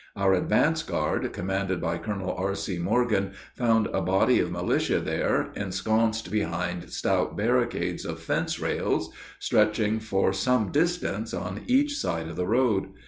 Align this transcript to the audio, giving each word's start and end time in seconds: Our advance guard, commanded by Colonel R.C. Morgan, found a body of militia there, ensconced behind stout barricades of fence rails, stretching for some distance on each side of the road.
Our 0.15 0.33
advance 0.33 0.81
guard, 0.81 1.31
commanded 1.31 1.79
by 1.79 1.99
Colonel 1.99 2.33
R.C. 2.35 2.79
Morgan, 2.79 3.33
found 3.55 3.85
a 3.85 4.01
body 4.01 4.39
of 4.39 4.49
militia 4.49 4.99
there, 4.99 5.51
ensconced 5.55 6.31
behind 6.31 6.89
stout 6.89 7.37
barricades 7.37 8.03
of 8.03 8.19
fence 8.19 8.59
rails, 8.59 9.11
stretching 9.37 9.99
for 9.99 10.33
some 10.33 10.71
distance 10.71 11.35
on 11.35 11.61
each 11.67 11.97
side 11.99 12.27
of 12.29 12.35
the 12.35 12.47
road. 12.47 12.87